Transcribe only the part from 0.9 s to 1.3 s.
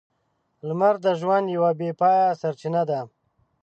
د